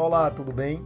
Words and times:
Olá, 0.00 0.30
tudo 0.30 0.50
bem? 0.50 0.82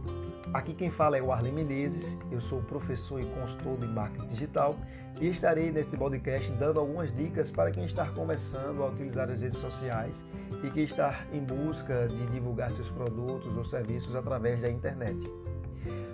Aqui 0.53 0.73
quem 0.73 0.91
fala 0.91 1.17
é 1.17 1.21
o 1.21 1.31
Arlen 1.31 1.53
Menezes, 1.53 2.19
eu 2.29 2.41
sou 2.41 2.61
professor 2.61 3.21
e 3.21 3.25
consultor 3.25 3.77
de 3.77 3.87
marketing 3.87 4.27
digital 4.27 4.75
e 5.21 5.29
estarei 5.29 5.71
nesse 5.71 5.95
podcast 5.95 6.51
dando 6.51 6.81
algumas 6.81 7.13
dicas 7.13 7.49
para 7.49 7.71
quem 7.71 7.85
está 7.85 8.05
começando 8.07 8.83
a 8.83 8.87
utilizar 8.87 9.31
as 9.31 9.41
redes 9.41 9.57
sociais 9.57 10.25
e 10.61 10.69
que 10.69 10.81
está 10.81 11.23
em 11.31 11.39
busca 11.39 12.09
de 12.09 12.25
divulgar 12.25 12.69
seus 12.71 12.89
produtos 12.89 13.55
ou 13.55 13.63
serviços 13.63 14.17
através 14.17 14.61
da 14.61 14.69
internet. 14.69 15.17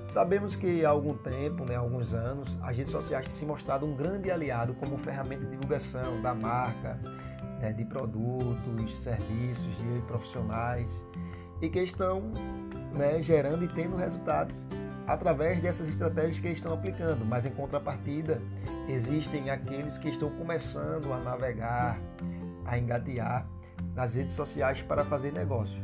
Sabemos 0.07 0.55
que 0.55 0.85
há 0.85 0.89
algum 0.89 1.15
tempo, 1.15 1.65
né, 1.65 1.77
alguns 1.77 2.13
anos, 2.13 2.59
as 2.61 2.77
redes 2.77 2.91
sociais 2.91 3.25
têm 3.25 3.33
se 3.33 3.47
mostrado 3.47 3.83
um 3.83 3.95
grande 3.95 4.29
aliado 4.29 4.75
como 4.75 4.99
ferramenta 4.99 5.43
de 5.43 5.49
divulgação 5.49 6.21
da 6.21 6.35
marca, 6.35 6.99
né, 7.59 7.73
de 7.73 7.83
produtos, 7.83 8.95
serviços 8.95 9.81
e 9.81 10.01
profissionais 10.01 11.03
e 11.61 11.67
que 11.67 11.79
estão 11.79 12.31
né, 12.93 13.21
gerando 13.21 13.63
e 13.63 13.67
tendo 13.67 13.95
resultados 13.95 14.65
através 15.07 15.61
dessas 15.61 15.89
estratégias 15.89 16.39
que 16.39 16.47
estão 16.49 16.73
aplicando. 16.73 17.25
Mas 17.25 17.45
em 17.45 17.51
contrapartida, 17.51 18.41
existem 18.87 19.49
aqueles 19.49 19.97
que 19.97 20.09
estão 20.09 20.29
começando 20.31 21.11
a 21.11 21.19
navegar, 21.19 21.99
a 22.65 22.77
engatear 22.77 23.45
nas 23.95 24.15
redes 24.15 24.33
sociais 24.33 24.81
para 24.81 25.03
fazer 25.03 25.31
negócio. 25.31 25.79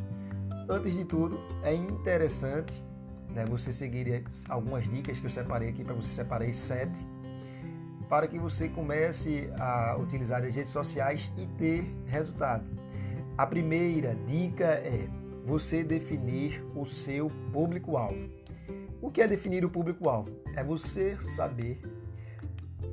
Antes 0.70 0.96
de 0.96 1.06
tudo, 1.06 1.40
é 1.64 1.74
interessante 1.74 2.84
né, 3.30 3.46
você 3.46 3.72
seguir 3.72 4.24
algumas 4.50 4.88
dicas 4.88 5.20
que 5.20 5.26
eu 5.26 5.30
separei 5.30 5.70
aqui 5.70 5.84
para 5.84 5.94
você 5.94 6.12
separei 6.12 6.54
sete 6.54 7.06
para 8.10 8.28
que 8.28 8.40
você 8.40 8.70
comece 8.70 9.50
a 9.60 9.98
utilizar 9.98 10.44
as 10.44 10.56
redes 10.56 10.72
sociais 10.72 11.32
e 11.38 11.46
ter 11.46 11.84
resultado. 12.06 12.66
A 13.38 13.46
primeira 13.46 14.16
dica 14.26 14.66
é 14.66 15.08
você 15.48 15.82
definir 15.82 16.62
o 16.76 16.86
seu 16.86 17.32
público-alvo. 17.54 18.30
O 19.02 19.10
que 19.10 19.22
é 19.22 19.28
definir 19.28 19.64
o 19.64 19.70
público-alvo? 19.70 20.30
É 20.54 20.62
você 20.62 21.18
saber 21.22 21.82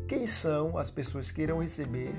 quem 0.06 0.24
são 0.24 0.78
as 0.78 0.88
pessoas 0.88 1.32
que 1.32 1.42
irão 1.42 1.58
receber 1.58 2.14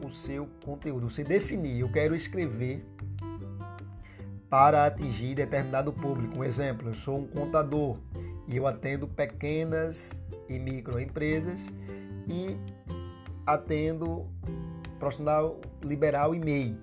o 0.00 0.08
seu 0.08 0.48
conteúdo. 0.64 1.10
Você 1.10 1.24
definir, 1.24 1.80
eu 1.80 1.90
quero 1.90 2.14
escrever 2.14 2.86
para 4.48 4.86
atingir 4.86 5.34
determinado 5.34 5.92
público. 5.92 6.38
Um 6.38 6.44
exemplo, 6.44 6.90
eu 6.90 6.94
sou 6.94 7.18
um 7.18 7.26
contador 7.26 7.96
e 8.46 8.56
eu 8.56 8.68
atendo 8.68 9.08
pequenas 9.08 10.20
e 10.48 10.56
microempresas 10.56 11.68
e 12.28 12.56
atendo 13.44 14.28
profissional 15.00 15.60
liberal 15.82 16.32
e 16.32 16.38
MEI. 16.38 16.78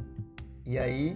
E 0.66 0.78
aí 0.78 1.16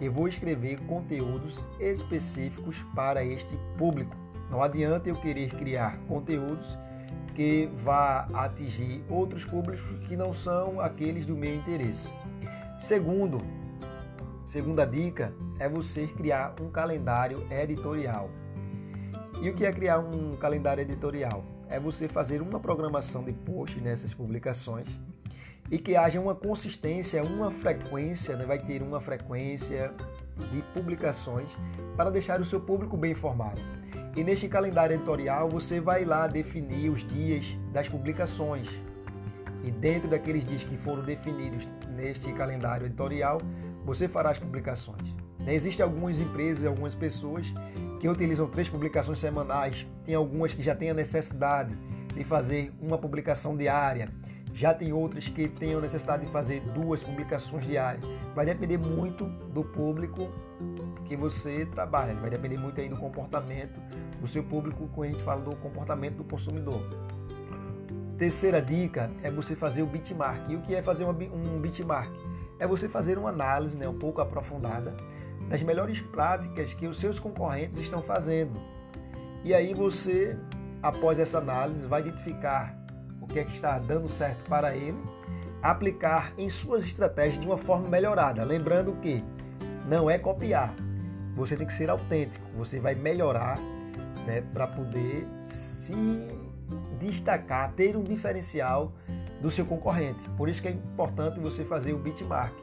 eu 0.00 0.12
vou 0.12 0.28
escrever 0.28 0.78
conteúdos 0.86 1.66
específicos 1.78 2.82
para 2.94 3.24
este 3.24 3.56
público. 3.76 4.16
Não 4.50 4.62
adianta 4.62 5.08
eu 5.08 5.16
querer 5.16 5.50
criar 5.50 5.98
conteúdos 6.06 6.78
que 7.34 7.68
vá 7.82 8.28
atingir 8.32 9.04
outros 9.08 9.44
públicos 9.44 9.82
que 10.06 10.16
não 10.16 10.32
são 10.32 10.80
aqueles 10.80 11.26
do 11.26 11.36
meu 11.36 11.54
interesse. 11.54 12.08
Segundo, 12.78 13.38
segunda 14.46 14.84
dica 14.84 15.32
é 15.58 15.68
você 15.68 16.06
criar 16.06 16.54
um 16.60 16.70
calendário 16.70 17.46
editorial. 17.50 18.30
E 19.40 19.48
o 19.48 19.54
que 19.54 19.66
é 19.66 19.72
criar 19.72 19.98
um 19.98 20.36
calendário 20.36 20.82
editorial? 20.82 21.44
É 21.68 21.80
você 21.80 22.06
fazer 22.06 22.40
uma 22.40 22.60
programação 22.60 23.24
de 23.24 23.32
posts 23.32 23.82
nessas 23.82 24.14
publicações 24.14 25.00
e 25.70 25.78
que 25.78 25.96
haja 25.96 26.20
uma 26.20 26.34
consistência, 26.34 27.22
uma 27.22 27.50
frequência, 27.50 28.36
né? 28.36 28.44
vai 28.44 28.58
ter 28.58 28.82
uma 28.82 29.00
frequência 29.00 29.92
de 30.52 30.62
publicações 30.74 31.56
para 31.96 32.10
deixar 32.10 32.40
o 32.40 32.44
seu 32.44 32.60
público 32.60 32.96
bem 32.96 33.12
informado. 33.12 33.60
E 34.16 34.22
neste 34.22 34.48
calendário 34.48 34.94
editorial 34.94 35.48
você 35.48 35.80
vai 35.80 36.04
lá 36.04 36.26
definir 36.26 36.90
os 36.90 37.04
dias 37.04 37.56
das 37.72 37.88
publicações. 37.88 38.68
E 39.64 39.70
dentro 39.70 40.08
daqueles 40.08 40.44
dias 40.44 40.62
que 40.62 40.76
foram 40.76 41.02
definidos 41.02 41.66
neste 41.96 42.32
calendário 42.32 42.86
editorial, 42.86 43.40
você 43.84 44.06
fará 44.06 44.30
as 44.30 44.38
publicações. 44.38 45.14
Né, 45.38 45.54
existem 45.54 45.82
algumas 45.82 46.20
empresas, 46.20 46.66
algumas 46.66 46.94
pessoas 46.94 47.52
que 48.00 48.08
utilizam 48.08 48.46
três 48.46 48.68
publicações 48.68 49.18
semanais, 49.18 49.86
tem 50.04 50.14
algumas 50.14 50.52
que 50.52 50.62
já 50.62 50.74
têm 50.74 50.90
a 50.90 50.94
necessidade 50.94 51.76
de 52.14 52.22
fazer 52.22 52.72
uma 52.80 52.98
publicação 52.98 53.56
diária 53.56 54.10
já 54.54 54.72
tem 54.72 54.92
outras 54.92 55.26
que 55.26 55.50
a 55.74 55.80
necessidade 55.80 56.24
de 56.24 56.30
fazer 56.30 56.60
duas 56.60 57.02
publicações 57.02 57.66
diárias. 57.66 58.04
Vai 58.36 58.46
depender 58.46 58.78
muito 58.78 59.26
do 59.26 59.64
público 59.64 60.30
que 61.04 61.16
você 61.16 61.66
trabalha, 61.66 62.14
vai 62.14 62.30
depender 62.30 62.56
muito 62.56 62.80
aí 62.80 62.88
do 62.88 62.96
comportamento 62.96 63.80
do 64.20 64.28
seu 64.28 64.44
público, 64.44 64.88
quando 64.94 65.08
a 65.08 65.12
gente 65.12 65.24
fala 65.24 65.42
do 65.42 65.56
comportamento 65.56 66.18
do 66.18 66.24
consumidor. 66.24 66.80
Terceira 68.16 68.62
dica 68.62 69.10
é 69.24 69.30
você 69.30 69.56
fazer 69.56 69.82
o 69.82 69.86
bitmark. 69.86 70.48
E 70.48 70.54
o 70.54 70.60
que 70.60 70.72
é 70.72 70.80
fazer 70.80 71.04
um 71.04 71.60
bitmark? 71.60 72.12
É 72.60 72.66
você 72.66 72.88
fazer 72.88 73.18
uma 73.18 73.30
análise 73.30 73.76
né, 73.76 73.88
um 73.88 73.98
pouco 73.98 74.20
aprofundada 74.20 74.94
das 75.48 75.60
melhores 75.62 76.00
práticas 76.00 76.72
que 76.72 76.86
os 76.86 76.98
seus 76.98 77.18
concorrentes 77.18 77.76
estão 77.76 78.00
fazendo. 78.00 78.58
E 79.42 79.52
aí 79.52 79.74
você, 79.74 80.38
após 80.80 81.18
essa 81.18 81.38
análise, 81.38 81.88
vai 81.88 82.02
identificar 82.02 82.83
o 83.24 83.26
que 83.26 83.38
é 83.38 83.44
que 83.44 83.52
está 83.52 83.78
dando 83.78 84.08
certo 84.08 84.44
para 84.48 84.76
ele, 84.76 84.98
aplicar 85.62 86.32
em 86.36 86.48
suas 86.50 86.84
estratégias 86.84 87.40
de 87.40 87.46
uma 87.46 87.56
forma 87.56 87.88
melhorada. 87.88 88.44
Lembrando 88.44 88.92
que 89.00 89.24
não 89.88 90.10
é 90.10 90.18
copiar, 90.18 90.74
você 91.34 91.56
tem 91.56 91.66
que 91.66 91.72
ser 91.72 91.88
autêntico, 91.88 92.46
você 92.54 92.78
vai 92.78 92.94
melhorar 92.94 93.58
né, 94.26 94.42
para 94.52 94.66
poder 94.66 95.26
se 95.46 95.94
destacar, 97.00 97.72
ter 97.72 97.96
um 97.96 98.04
diferencial 98.04 98.92
do 99.40 99.50
seu 99.50 99.64
concorrente. 99.64 100.28
Por 100.36 100.48
isso 100.48 100.60
que 100.60 100.68
é 100.68 100.70
importante 100.70 101.40
você 101.40 101.64
fazer 101.64 101.94
o 101.94 101.98
bitmark. 101.98 102.54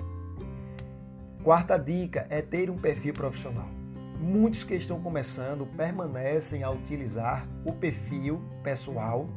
Quarta 1.43 1.77
dica 1.77 2.27
é 2.29 2.39
ter 2.39 2.69
um 2.69 2.77
perfil 2.77 3.15
profissional. 3.15 3.67
Muitos 4.19 4.63
que 4.63 4.75
estão 4.75 5.01
começando 5.01 5.65
permanecem 5.75 6.63
a 6.63 6.69
utilizar 6.69 7.47
o 7.65 7.73
perfil 7.73 8.39
pessoal 8.63 9.27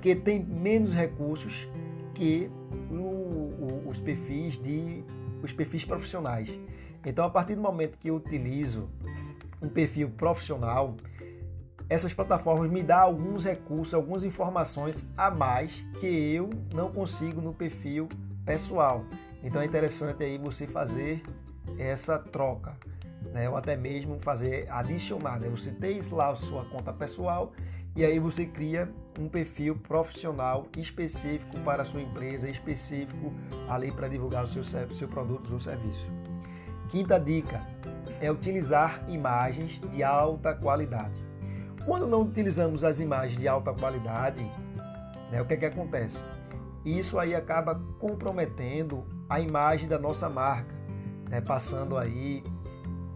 que 0.00 0.14
tem 0.14 0.42
menos 0.42 0.94
recursos 0.94 1.68
que 2.14 2.50
o, 2.90 2.94
o, 2.94 3.88
os 3.88 3.98
perfis 4.00 4.58
de 4.58 5.04
os 5.42 5.52
perfis 5.52 5.84
profissionais. 5.84 6.50
Então, 7.04 7.24
a 7.24 7.30
partir 7.30 7.54
do 7.54 7.62
momento 7.62 7.98
que 7.98 8.08
eu 8.08 8.16
utilizo 8.16 8.90
um 9.62 9.68
perfil 9.68 10.10
profissional, 10.10 10.96
essas 11.88 12.14
plataformas 12.14 12.70
me 12.70 12.82
dão 12.82 13.00
alguns 13.00 13.44
recursos, 13.44 13.94
algumas 13.94 14.22
informações 14.22 15.10
a 15.16 15.30
mais 15.30 15.84
que 15.98 16.06
eu 16.06 16.50
não 16.72 16.92
consigo 16.92 17.40
no 17.40 17.52
perfil 17.52 18.08
pessoal. 18.44 19.04
Então 19.42 19.60
é 19.60 19.64
interessante 19.64 20.22
aí 20.22 20.38
você 20.38 20.66
fazer 20.66 21.22
essa 21.78 22.18
troca, 22.18 22.76
né? 23.32 23.48
ou 23.48 23.56
até 23.56 23.76
mesmo 23.76 24.18
fazer 24.20 24.66
adicionar. 24.70 25.38
Né? 25.38 25.48
Você 25.48 25.70
tem 25.70 26.00
lá 26.12 26.30
a 26.30 26.36
sua 26.36 26.64
conta 26.64 26.92
pessoal 26.92 27.52
e 27.94 28.04
aí 28.04 28.18
você 28.18 28.46
cria 28.46 28.92
um 29.18 29.28
perfil 29.28 29.76
profissional 29.76 30.66
específico 30.76 31.58
para 31.60 31.82
a 31.82 31.84
sua 31.84 32.00
empresa, 32.00 32.48
específico 32.48 33.32
ali 33.68 33.90
para 33.90 34.08
divulgar 34.08 34.44
o 34.44 34.46
seu, 34.46 34.62
seu 34.64 35.08
produto 35.08 35.52
ou 35.52 35.60
serviço. 35.60 36.06
Quinta 36.88 37.18
dica 37.18 37.66
é 38.20 38.30
utilizar 38.30 39.04
imagens 39.08 39.80
de 39.90 40.02
alta 40.02 40.54
qualidade. 40.54 41.24
Quando 41.84 42.06
não 42.06 42.22
utilizamos 42.22 42.84
as 42.84 43.00
imagens 43.00 43.38
de 43.38 43.48
alta 43.48 43.72
qualidade, 43.72 44.42
né, 45.30 45.40
o 45.40 45.46
que, 45.46 45.54
é 45.54 45.56
que 45.56 45.66
acontece? 45.66 46.22
Isso 46.84 47.18
aí 47.18 47.34
acaba 47.34 47.80
comprometendo 47.98 49.04
a 49.28 49.40
imagem 49.40 49.88
da 49.88 49.98
nossa 49.98 50.28
marca, 50.28 50.74
né, 51.28 51.40
passando 51.40 51.96
aí 51.96 52.42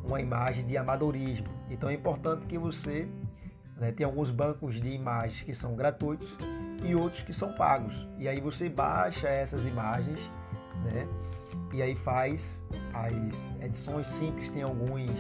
uma 0.05 0.21
imagem 0.21 0.65
de 0.65 0.77
amadorismo. 0.77 1.49
Então 1.71 1.89
é 1.89 1.95
importante 1.95 2.47
que 2.47 2.59
você 2.59 3.09
né? 3.77 3.93
Tem 3.93 4.05
alguns 4.05 4.31
bancos 4.31 4.81
de 4.81 4.91
imagens 4.91 5.43
que 5.43 5.55
são 5.55 5.75
gratuitos 5.75 6.37
e 6.85 6.95
outros 6.95 7.23
que 7.23 7.33
são 7.33 7.53
pagos. 7.53 8.09
E 8.19 8.29
aí 8.29 8.41
você 8.41 8.69
baixa 8.69 9.29
essas 9.29 9.67
imagens, 9.67 10.21
né? 10.85 11.09
E 11.73 11.83
aí 11.83 11.95
faz 11.95 12.63
as 12.93 13.51
edições 13.65 14.09
simples. 14.09 14.49
Tem 14.51 14.63
alguns 14.63 15.11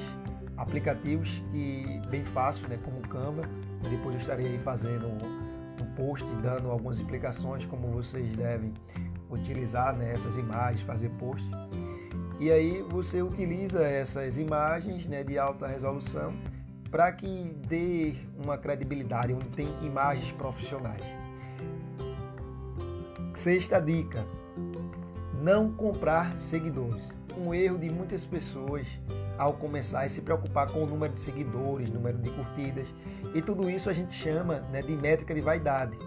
aplicativos 0.56 1.42
que 1.50 2.00
bem 2.08 2.24
fácil, 2.24 2.68
né? 2.68 2.78
Como 2.84 2.98
o 2.98 3.08
Canva. 3.08 3.42
Depois 3.90 4.14
eu 4.14 4.20
estarei 4.20 4.46
aí 4.46 4.58
fazendo 4.58 5.06
um 5.06 5.94
post 5.96 6.24
dando 6.42 6.70
algumas 6.70 6.98
explicações 6.98 7.64
como 7.66 7.88
vocês 7.88 8.36
devem 8.36 8.72
utilizar 9.30 9.94
né, 9.94 10.12
essas 10.12 10.36
imagens, 10.36 10.80
fazer 10.82 11.10
post. 11.10 11.44
E 12.40 12.50
aí 12.50 12.82
você 12.82 13.22
utiliza 13.22 13.82
essas 13.82 14.36
imagens 14.36 15.06
né, 15.06 15.22
de 15.22 15.38
alta 15.38 15.66
resolução 15.66 16.34
para 16.90 17.10
que 17.12 17.56
dê 17.66 18.14
uma 18.42 18.58
credibilidade, 18.58 19.32
onde 19.32 19.46
tem 19.46 19.68
imagens 19.82 20.30
profissionais. 20.32 21.02
Sexta 23.34 23.80
dica: 23.80 24.24
não 25.42 25.72
comprar 25.72 26.36
seguidores. 26.38 27.16
Um 27.36 27.52
erro 27.52 27.78
de 27.78 27.90
muitas 27.90 28.24
pessoas 28.24 28.86
ao 29.36 29.54
começar 29.54 30.04
a 30.04 30.08
se 30.08 30.22
preocupar 30.22 30.70
com 30.70 30.84
o 30.84 30.86
número 30.86 31.12
de 31.12 31.20
seguidores, 31.20 31.90
número 31.90 32.18
de 32.18 32.30
curtidas. 32.30 32.86
E 33.34 33.42
tudo 33.42 33.68
isso 33.68 33.90
a 33.90 33.92
gente 33.92 34.14
chama 34.14 34.60
né, 34.70 34.80
de 34.80 34.96
métrica 34.96 35.34
de 35.34 35.40
vaidade. 35.40 35.98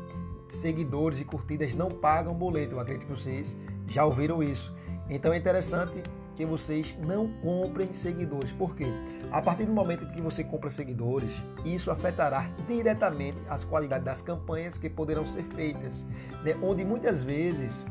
Seguidores 0.47 1.19
e 1.19 1.25
curtidas 1.25 1.75
não 1.75 1.89
pagam 1.89 2.33
boleto. 2.33 2.75
Eu 2.75 2.79
acredito 2.79 3.07
que 3.07 3.13
vocês 3.13 3.57
já 3.87 4.05
ouviram 4.05 4.41
isso. 4.41 4.73
Então 5.09 5.33
é 5.33 5.37
interessante 5.37 6.03
que 6.35 6.45
vocês 6.45 6.95
não 6.99 7.27
comprem 7.41 7.91
seguidores. 7.93 8.51
Por 8.51 8.75
quê? 8.75 8.85
A 9.31 9.41
partir 9.41 9.65
do 9.65 9.73
momento 9.73 10.05
que 10.11 10.21
você 10.21 10.43
compra 10.43 10.69
seguidores, 10.69 11.31
isso 11.65 11.89
afetará 11.89 12.47
diretamente 12.67 13.37
as 13.49 13.63
qualidades 13.63 14.05
das 14.05 14.21
campanhas 14.21 14.77
que 14.77 14.89
poderão 14.89 15.25
ser 15.25 15.43
feitas, 15.55 16.05
né? 16.43 16.55
onde 16.61 16.85
muitas 16.85 17.23
vezes 17.23 17.83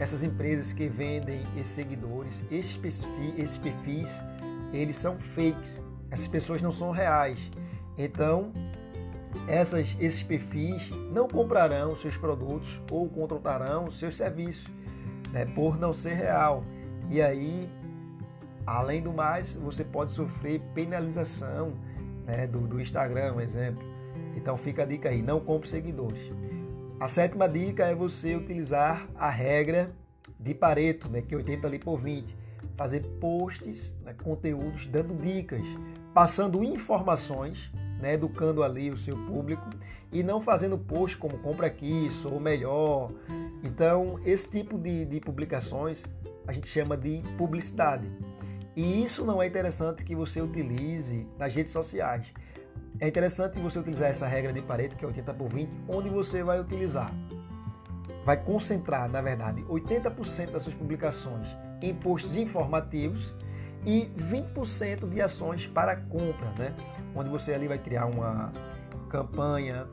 essas 0.00 0.22
empresas 0.22 0.72
que 0.72 0.88
vendem 0.88 1.42
esses 1.56 1.72
seguidores, 1.72 2.44
esses 2.50 2.76
perfis, 2.76 3.06
esses 3.38 3.56
perfis, 3.58 4.24
eles 4.72 4.96
são 4.96 5.16
fakes. 5.18 5.80
Essas 6.10 6.26
pessoas 6.26 6.62
não 6.62 6.72
são 6.72 6.90
reais. 6.90 7.50
Então, 7.96 8.52
essas, 9.46 9.96
esses 10.00 10.22
perfis 10.22 10.90
não 11.12 11.28
comprarão 11.28 11.94
seus 11.94 12.16
produtos 12.16 12.80
ou 12.90 13.08
contratarão 13.08 13.90
seus 13.90 14.16
serviços, 14.16 14.66
né, 15.34 15.44
por 15.44 15.76
não 15.76 15.92
ser 15.92 16.14
real. 16.14 16.64
E 17.10 17.20
aí, 17.20 17.68
além 18.64 19.02
do 19.02 19.12
mais, 19.12 19.52
você 19.52 19.84
pode 19.84 20.12
sofrer 20.12 20.62
penalização 20.72 21.74
né, 22.24 22.46
do, 22.46 22.60
do 22.60 22.80
Instagram, 22.80 23.34
um 23.34 23.40
exemplo. 23.40 23.82
Então 24.36 24.56
fica 24.56 24.84
a 24.84 24.86
dica 24.86 25.08
aí, 25.08 25.20
não 25.20 25.40
compre 25.40 25.68
seguidores. 25.68 26.32
A 27.00 27.08
sétima 27.08 27.48
dica 27.48 27.84
é 27.84 27.94
você 27.94 28.36
utilizar 28.36 29.08
a 29.16 29.28
regra 29.28 29.90
de 30.38 30.54
Pareto, 30.54 31.08
né, 31.08 31.20
que 31.20 31.34
é 31.34 31.36
80 31.36 31.66
ali 31.66 31.78
por 31.80 31.98
20. 31.98 32.34
Fazer 32.76 33.00
posts, 33.20 33.92
né, 34.04 34.14
conteúdos 34.22 34.86
dando 34.86 35.14
dicas, 35.20 35.66
passando 36.14 36.62
informações, 36.62 37.72
né, 38.00 38.14
educando 38.14 38.62
ali 38.62 38.90
o 38.90 38.96
seu 38.96 39.16
público 39.16 39.68
e 40.12 40.22
não 40.22 40.40
fazendo 40.40 40.78
posts 40.78 41.18
como 41.18 41.38
compra 41.38 41.66
aqui, 41.66 42.08
sou 42.10 42.38
melhor. 42.38 43.10
Então, 43.64 44.20
esse 44.24 44.50
tipo 44.50 44.78
de, 44.78 45.06
de 45.06 45.20
publicações 45.20 46.04
a 46.46 46.52
gente 46.52 46.68
chama 46.68 46.96
de 46.96 47.22
publicidade. 47.38 48.06
E 48.76 49.02
isso 49.02 49.24
não 49.24 49.42
é 49.42 49.46
interessante 49.46 50.04
que 50.04 50.14
você 50.14 50.40
utilize 50.40 51.26
nas 51.38 51.54
redes 51.54 51.72
sociais. 51.72 52.32
É 53.00 53.08
interessante 53.08 53.58
você 53.58 53.78
utilizar 53.78 54.10
essa 54.10 54.26
regra 54.26 54.52
de 54.52 54.60
Pareto, 54.60 54.96
que 54.96 55.04
é 55.04 55.08
80 55.08 55.34
por 55.34 55.48
20, 55.48 55.76
onde 55.88 56.08
você 56.08 56.42
vai 56.42 56.60
utilizar, 56.60 57.12
vai 58.24 58.36
concentrar, 58.36 59.08
na 59.08 59.20
verdade, 59.20 59.62
80% 59.62 60.50
das 60.50 60.62
suas 60.62 60.74
publicações 60.74 61.48
em 61.82 61.94
posts 61.94 62.36
informativos 62.36 63.34
e 63.84 64.10
20% 64.16 65.08
de 65.08 65.20
ações 65.20 65.66
para 65.66 65.96
compra, 65.96 66.50
né? 66.58 66.74
Onde 67.14 67.28
você 67.28 67.52
ali 67.52 67.66
vai 67.66 67.78
criar 67.78 68.06
uma 68.06 68.52
campanha, 69.08 69.86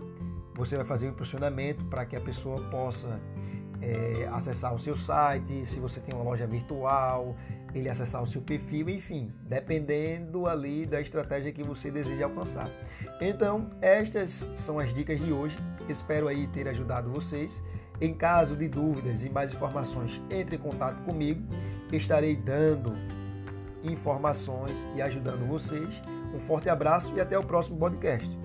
você 0.56 0.75
vai 0.75 0.85
fazer 0.85 1.07
um 1.07 1.09
impulsionamento 1.12 1.83
para 1.85 2.06
que 2.06 2.15
a 2.15 2.21
pessoa 2.21 2.62
possa 2.69 3.19
é, 3.81 4.30
acessar 4.31 4.74
o 4.74 4.80
seu 4.80 4.98
site, 4.98 5.66
se 5.66 5.80
você 5.80 6.00
tem 6.00 6.13
uma 6.13 6.24
loja 6.24 6.45
virtual, 6.45 7.36
ele 7.74 7.89
acessar 7.89 8.22
o 8.22 8.28
seu 8.28 8.42
perfil, 8.42 8.89
enfim, 8.89 9.31
dependendo 9.44 10.45
ali 10.48 10.86
da 10.86 11.01
estratégia 11.01 11.51
que 11.51 11.63
você 11.63 11.89
deseja 11.89 12.25
alcançar. 12.25 12.69
Então, 13.19 13.69
estas 13.81 14.48
são 14.56 14.80
as 14.80 14.94
dicas 14.94 15.19
de 15.19 15.31
hoje. 15.31 15.57
Espero 15.88 16.28
aí 16.28 16.48
ter 16.48 16.68
ajudado 16.68 17.10
vocês. 17.10 17.63
Em 18.00 18.13
caso 18.13 18.56
de 18.56 18.68
dúvidas 18.68 19.24
e 19.24 19.30
mais 19.30 19.51
informações, 19.51 20.22
entre 20.30 20.56
em 20.56 20.60
contato 20.60 21.01
comigo. 21.04 21.42
Estarei 21.92 22.36
dando 22.36 22.94
informações 23.84 24.88
e 24.95 25.01
ajudando 25.01 25.48
vocês. 25.48 26.01
Um 26.34 26.39
forte 26.39 26.69
abraço 26.69 27.16
e 27.16 27.22
até 27.22 27.38
o 27.38 27.44
próximo 27.44 27.77
podcast. 27.77 28.38